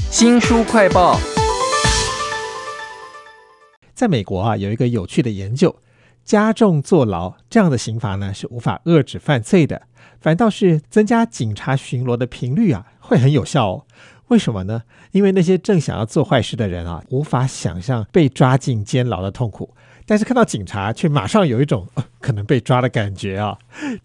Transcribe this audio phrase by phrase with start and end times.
[0.00, 1.18] 新书快报，
[3.92, 5.74] 在美国啊，有一个有趣的研究，
[6.24, 9.82] 加重坐牢这样的刑罚呢，是无法遏制犯罪的，
[10.20, 13.86] 反倒是增加警察巡逻的频率啊，会很有效哦。
[14.28, 14.84] 为什么呢？
[15.10, 19.74] 因为那些正想要做坏事的人啊，无法想象被抓进监牢的痛苦，
[20.06, 21.88] 但是看到警察，却马上有一种、
[22.20, 23.58] 可能被抓的感觉啊。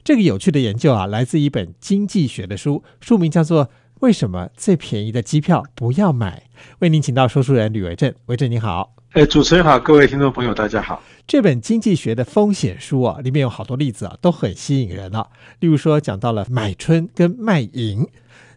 [0.04, 3.70] 这个有趣的研究啊，来自一本经济学的书，书名叫做。
[4.02, 6.44] 为什么最便宜的机票不要买？
[6.80, 8.94] 为您请到说书人吕维正，维正你好。
[9.14, 11.02] 哎，主持人好，各位听众朋友大家好。
[11.26, 15.28] 这本经济学的风险书啊，里面有好多例子啊，都很吸引人啊。
[15.62, 18.08] 例如说，讲到了买春跟卖淫，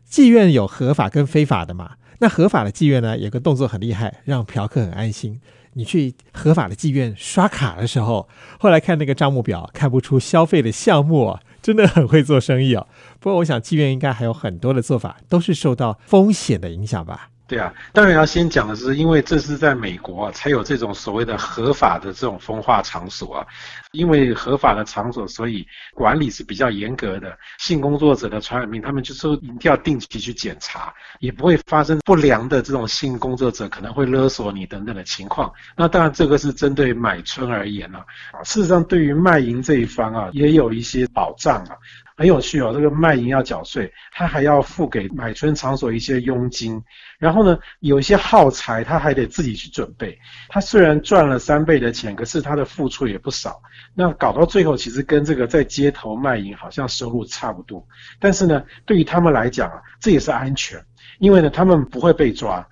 [0.06, 1.92] 妓院有合法跟非法的嘛。
[2.18, 5.40] 那合法的妓院呢，有个动作很厉害，让嫖客很安心。
[5.72, 8.28] 你去合法的妓院刷卡的时候，
[8.58, 11.40] 后来看那个账目表，看不出消费的项目啊。
[11.62, 12.86] 真的很会做生意哦，
[13.18, 17.28] 不过我想妓院应该还有很多的做法，都是受到风险的影响吧。
[17.46, 23.46] 对啊，当然要先讲的是，因为这是在美国，才有这种所谓的合法的这种风化场所啊。
[23.92, 27.36] 因为合法的场所，所以管理是比较严格的。
[27.58, 35.52] 性工作者的传染病，他们就是一定要定期去检查，也不会发生不良的这种性工作者可能会勒索你等等的情况。
[35.76, 38.04] 那当然，这个是针对买春而言啊。
[38.44, 41.76] 事实上，对于卖淫这一方啊，也有一些保障啊。
[42.16, 46.78] 很有趣哦，这个卖淫要缴税，他还要付给买春场所一些佣金，
[47.18, 50.18] 然后呢，有一些耗材他还得自己去准备。
[50.50, 53.58] 他虽然赚了三倍的钱，可是他的付出也不少。
[53.94, 57.86] 那搞到最后，其实跟这个在街头卖淫好像收入差不多。
[58.18, 60.82] 但是呢，对于他们来讲啊，这也是安全，
[61.18, 62.66] 因为呢，他们不会被抓。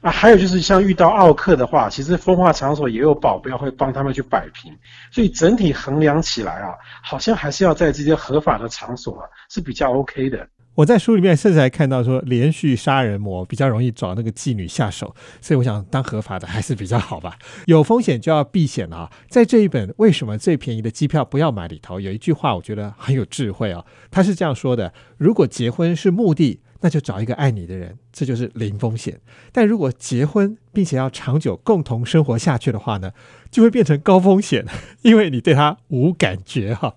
[0.00, 4.74] 啊，还有就是像遇到奥客的话，其实风化场所也有保镖会帮他们去摆平，
[5.10, 10.48] 所以整体衡量起来啊，好像还是要在这些合法的场所啊是比较 OK 的。
[10.74, 17.36] 我在书里面甚至还看到说，连续杀人魔比较容易找那个妓女下手，所以我想当合法的还是比较好吧。
[17.66, 19.10] 有风险就要避险啊。
[19.28, 23.84] 在这一本为什么最便宜的机票不要买里头，有一句话我觉得很有智慧啊。
[24.10, 26.60] 他是这样说的：如果结婚是目的。
[26.82, 29.20] 那就找一个爱你的人，这就是零风险。
[29.52, 33.12] 但如果结婚并且要长久共同生活下去的话呢，
[33.50, 34.64] 就会变成高风险，
[35.02, 36.94] 因为你对他无感觉哈。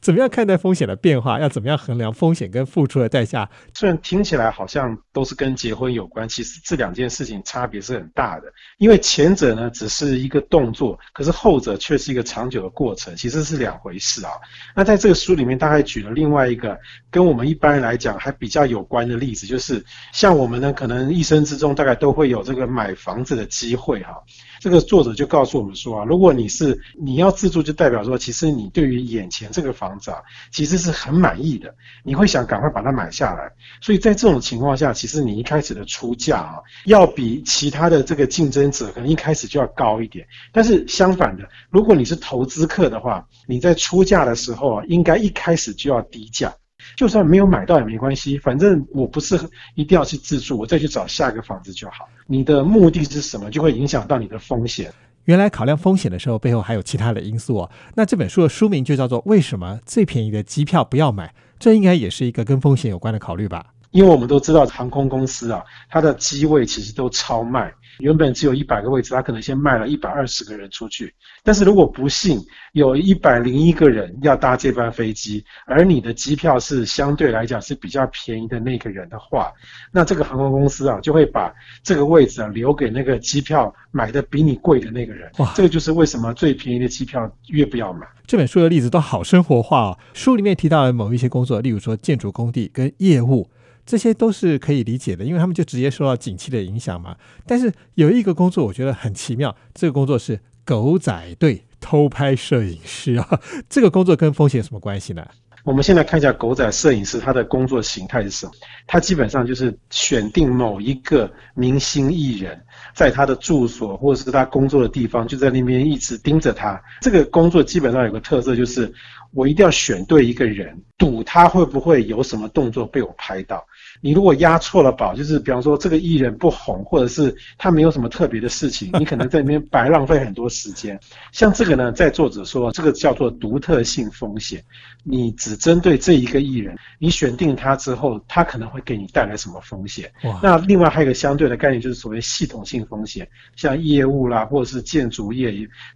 [0.00, 1.40] 怎么样看待风险的变化？
[1.40, 3.48] 要怎么样衡量风险跟付出的代价？
[3.74, 8.52] 虽然听起来好像都是跟结婚有关，其实这两件事情差别是很大的。
[8.76, 14.32] 因为前者呢只是一个动作，可是后者却是一个长久的过程，其实是两回事啊。
[14.76, 16.78] 那在这个书里面，大概举了另外一个
[17.10, 19.14] 跟我们一般人来讲还比较有关的。
[19.14, 19.82] 例子就是，
[20.12, 24.22] 像我们呢，可能一生之中大概都会有这个买房子的机会哈。
[24.60, 30.18] 这个作者就告诉我们说啊，如果你是你要自住，就代表说，其实你对于眼前这个房子啊，
[30.50, 33.52] 其实是很满意的，你会想赶快把它买下来。
[33.80, 36.54] 所以在这种情况下，其实你一开始的出价啊，
[36.86, 40.26] 要比其他的这个竞争者可能一开始就要高一点。
[40.50, 46.54] 但是相反的，如果你是投资客的话，你在出价的时候啊，应该一开始就要低价。
[46.96, 49.38] 就算没有买到也没关系，反正我不是
[49.74, 52.08] 一定要去自住，我再去找下一个房子就好。
[52.26, 54.92] 你的目的是什么，就会影响到你的风险。
[55.24, 57.70] 原来考量风险的时候，背后还有其他的因素哦。
[57.94, 61.28] 那这本书的书名就叫做《为什么最便宜的机票不要买》，
[61.58, 63.66] 这应该也是一个跟风险有关的考虑吧。
[63.90, 71.12] 因为我们都知道航空公司啊，它的机位其实都超卖，原本只有一百个位置，他可能先卖了一百二十个人出去。
[71.42, 72.40] 但是如果不幸
[72.72, 79.52] 有一百零一个人要搭这班飞机，而你的机票是相对来讲是比较便宜的那个人的话，
[79.92, 85.30] 那这个航空公司啊就会把这个位置啊留给那个机票买的比你贵的那个人。
[85.38, 88.06] 哇，这个就是为什么最便宜的机票越不要买。
[88.26, 89.98] 这本书的例子都好生活化哦。
[90.14, 93.48] 书里面提到了某一些工作，例如说建筑工地跟业务。
[93.86, 97.14] 这些都是可以理解的，因为他们就直接受到景气的影响嘛。
[97.46, 103.40] 但是有一个工作我觉得很奇妙，这个工作是狗仔队偷拍摄影师啊。
[103.68, 105.26] 这个工作跟风险有什么关系呢？
[105.64, 108.52] 我们先来看一下狗仔摄影师他的工作形态是什么。
[108.86, 112.58] 他基本上就是选定某一个明星艺人，
[112.94, 116.82] 在他的住所或者是他工作的地方，就在那边一直盯着他。
[117.00, 118.92] 这个工作基本上有个特色就是。
[119.34, 123.64] 我一定要选对一个人，赌他会不会有什么动作被我拍到。
[124.00, 130.98] 你如果押错了宝，就是比方说这个艺人不红，或者是他没有什么特别的事情，你可能在里面白浪费很多时间。
[131.32, 134.62] 像这个呢，在作者说这个叫做独特性风险，
[135.02, 140.12] 你只针对这一个艺人，你选定他之后，他可能会给你带来什么风险？
[140.42, 143.26] 那另外还有一个相对的概念，就是所谓系统性风险，
[143.56, 145.52] 像业务啦，或者是建筑业，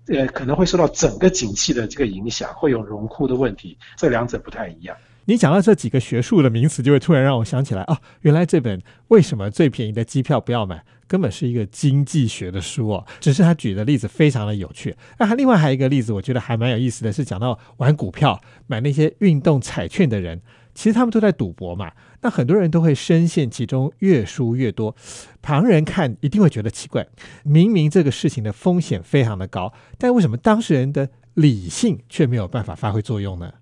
[0.08, 3.27] 呃，可能会受到整个景气的这个影响，会有荣枯。
[3.28, 4.96] 的问题，这两者不太一样。
[5.26, 13.06] 你讲到这几个学术的名词，就会突然让我想起来啊，原来这本为什么最便宜的机票不要买，根本是一个经济学的书哦。
[13.20, 14.96] 只是他举的例子非常的有趣。
[15.18, 20.40] 那还另外还有一个例子，我觉得还蛮有意思的是，讲到玩股票、买那些运动彩券的人，
[20.74, 21.92] 其实他们都在赌博嘛。
[22.22, 24.96] 那很多人都会深陷其中，越输越多。
[25.42, 27.06] 旁人看一定会觉得奇怪，
[27.44, 33.52] 明明这个事情的风险非常的高，但为什么当事人的理性却没有办法发挥作用呢？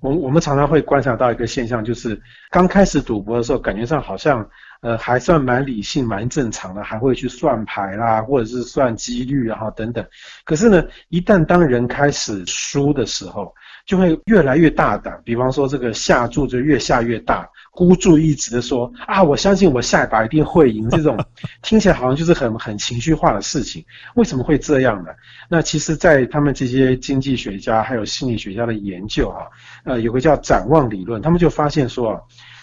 [0.00, 4.48] 我我们常常会观察到一个现象，就是刚开始赌博的时候，感觉上好像
[4.80, 10.04] 呃还算蛮理性、蛮正常的，还会去算牌啦，或者是算几率啊等等。
[10.44, 13.54] 可是呢，一旦当人开始输的时候，
[13.86, 15.20] 就会越来越大胆。
[15.24, 17.48] 比方说，这个下注就越下越大。
[17.70, 20.90] 孤注一掷的说啊，我相信我下一把一定会赢。
[20.90, 21.16] 这种
[21.62, 23.84] 听起来好像就是很很情绪化的事情。
[24.16, 25.10] 为什么会这样呢？
[25.48, 29.46] 那其实，在他们这些经济学家还有心理学家的研究啊，
[29.84, 32.20] 呃，有个叫展望理论，他们就发现说，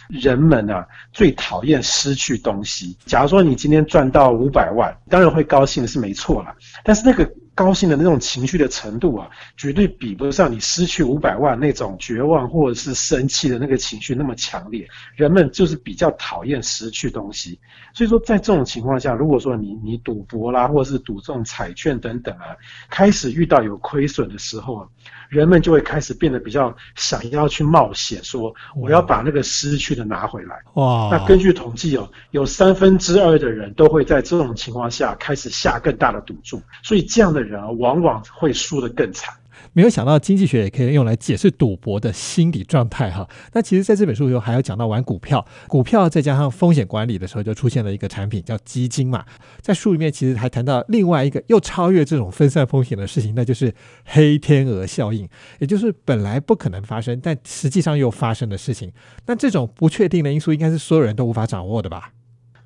[0.09, 2.97] 人们啊最讨厌失去东西。
[3.05, 6.53] 假如说你今天赚到五百万，当然会高兴是没错了，
[6.83, 7.29] 但是那个。
[7.55, 14.87] 高兴的那种情绪的程度啊，绝对比不上你失去五百万那种绝望或者是生气的那个情绪那么强烈。
[15.15, 17.57] 人们就是比较讨厌失去东西，
[17.93, 22.47] 所以说在这种情况下，如果说你你赌博啦，或者是赌这种彩券等等啊，
[22.89, 24.87] 开始遇到有亏损的时候。
[25.27, 30.55] 人们就会开始变得比较想要去冒险，说我要把那个失去的拿回来。
[30.75, 31.09] 哇！
[31.11, 39.33] 那根据统计哦，有三分之二的人都会在这种情况下开始下更大的赌注，所以这样的人，往往会输得更惨。
[39.73, 43.27] 没有想到经济学也可以用来解释赌博的心理状态哈。
[43.53, 49.25] 那其实在这本书里头还有讲到玩股票，股票再加上风险管理的时候，就出现了一个产品叫基金嘛。
[49.59, 53.73] 在书里面其实还谈到另外一个又超越这种分散风险的事情，那就是
[54.05, 55.27] 黑天鹅效应，
[55.59, 58.91] 也就是本来不可能发生，但实际上又发生的事情。
[59.25, 62.11] 那这种不确定的因素，应该是所有人都无法掌握的吧？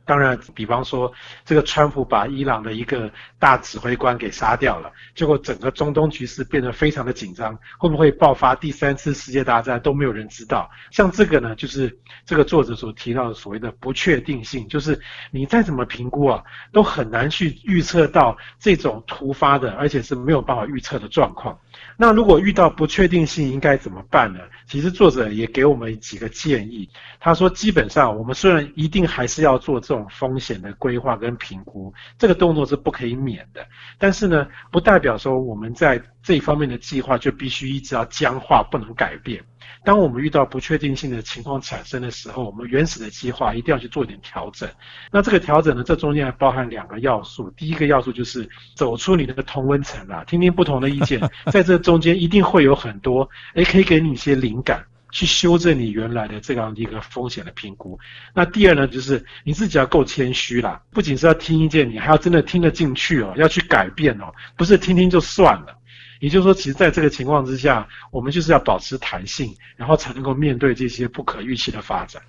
[0.09, 1.13] 当然，比方说，
[1.45, 10.67] 这个川普把伊朗的一个大指挥官给杀掉了，结果整个中东局势变得非常的紧张，会不会爆发第三次世界大战都没有人知道。
[10.89, 11.95] 像这个呢，就是
[12.25, 21.55] 这个作者所提到的所谓的不确定性，就是你再怎么评估啊，都很难去预测到这种突发的，而且是没有办法预测的状况。
[21.95, 24.39] 那如果遇到不确定性，应该怎么办呢？
[24.65, 26.89] 其实作者也给我们几个建议。
[27.19, 33.65] 他说，基本上我们虽然一定还是要做这种风险的规划跟评估，这个动作是不可以免的。
[33.97, 39.43] 但是呢，不代表说我们在这一方面的计划就必须一直要僵化，不能改变。
[39.85, 44.67] 当我们遇到不确定性的情况产生的时候，我们原始的计划一定要去做一点调整。
[45.11, 47.49] 那这个调整呢，这中间还包含两个要素。
[47.51, 57.99] 第一个要素就是走出你那个同温层啦，听听不同的意见， 在这中间一定会有很多，诶，可以给你一些灵感，去修正你原来的这样的一个风险的评估。
[58.33, 65.75] 那第二呢，就是你自己要够谦虚啦，不仅是要听意见，你还要真的听得进去哦，要去改变哦，不是听听就算了。
[66.19, 72.21] 也就是说，其实在这个情况之下，我们就是要保持弹性，然后才能够面对这些不可预期的发展。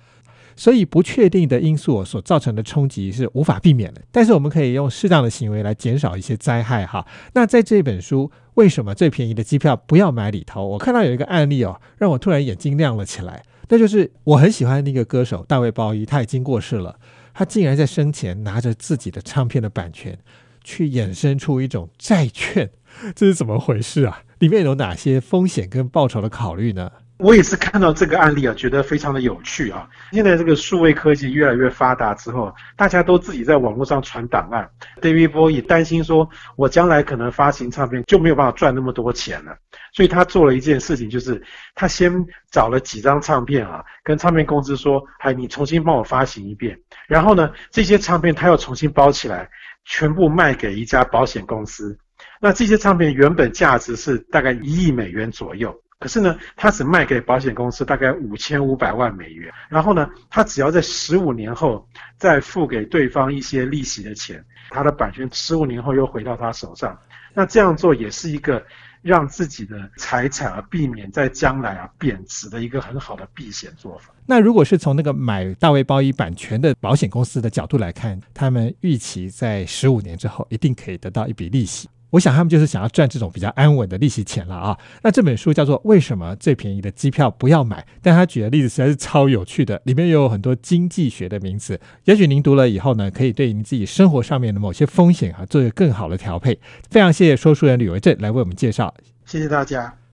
[0.55, 6.85] 所以，不确定的因素所造成的冲击是无法避免的，但是我们可以用适当的行为来减少一些灾害。
[6.85, 13.43] 哈，那在这本书《为什么最便宜的机票不要买》里头，我看到有一个案例哦，让我突然眼睛亮了起来。
[13.69, 16.99] 那就是我很喜欢那个歌手大卫鲍伊，他已经过世了，
[17.33, 20.19] 他竟然在生前拿着自己的唱片的版权，
[20.63, 22.69] 去衍生出一种债券。
[23.15, 24.23] 这是怎么回事啊？
[24.39, 26.91] 里面有哪些风险跟报酬的考虑呢？
[27.21, 29.87] 我也是看到这个案例啊，觉得非常的有趣啊。
[30.11, 34.67] 现在这个数位科技越来越发达之后，大家都自己在网络上传档案。
[34.99, 39.55] David Bowie 担心说，我将来可能发行唱片就没有办法赚那么多钱了，
[39.93, 41.39] 所以他做了一件事情，就是
[41.75, 42.11] 他先
[42.49, 46.75] 找了几张唱片啊，跟唱片公司说，哎，你重新帮我发行一遍。
[47.07, 49.47] 然后呢，这些唱片他又重新包起来，
[49.85, 51.95] 全部卖给一家保险公司。
[52.39, 59.53] 那这些唱片原本价值是大概一亿美元左右，可是呢，他只卖给保险公司大概五千五百万美元。
[59.69, 66.97] 然后呢，他只要在十五年后再付给对方一些利息的钱，他的版权十五年后又回到他手上。
[67.35, 68.61] 那这样做也是一个
[69.03, 74.11] 让自己的财产啊避免在将来啊贬值的一个很好的避险做法。
[74.25, 81.87] 那如果是从那个买大卫包衣版权的保险公司的角度来看，他们预期在十五年之后一定可以得到一笔利息。
[82.11, 84.77] 我想他们就是想要赚这种比较安稳的利息钱了啊。
[85.01, 91.79] 那这本书叫做《为什么最便宜的机票不要买》，但他举的例子实在是超有趣的，里面有很多经济学的名词。
[92.05, 96.59] 也许您读了以后呢，可以对您自己生活上面的某些风险啊，做一个更好的调配。
[96.89, 98.93] 非常谢谢说书人吕维正来为我们介绍，
[99.25, 100.00] 谢谢大家。